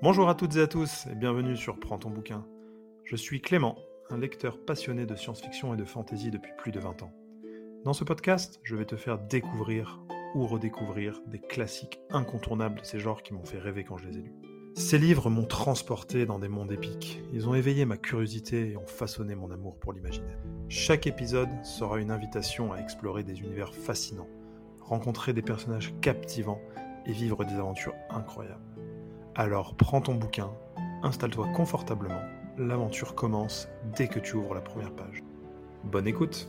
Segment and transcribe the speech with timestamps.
[0.00, 2.46] Bonjour à toutes et à tous et bienvenue sur Prends ton bouquin.
[3.02, 3.76] Je suis Clément,
[4.10, 7.12] un lecteur passionné de science-fiction et de fantasy depuis plus de 20 ans.
[7.84, 10.00] Dans ce podcast, je vais te faire découvrir
[10.36, 14.18] ou redécouvrir des classiques incontournables de ces genres qui m'ont fait rêver quand je les
[14.18, 14.34] ai lus.
[14.76, 18.86] Ces livres m'ont transporté dans des mondes épiques, ils ont éveillé ma curiosité et ont
[18.86, 20.38] façonné mon amour pour l'imaginaire.
[20.68, 24.28] Chaque épisode sera une invitation à explorer des univers fascinants,
[24.80, 26.60] rencontrer des personnages captivants
[27.04, 28.62] et vivre des aventures incroyables.
[29.38, 30.50] Alors prends ton bouquin,
[31.04, 32.22] installe-toi confortablement,
[32.58, 35.22] l'aventure commence dès que tu ouvres la première page.
[35.84, 36.48] Bonne écoute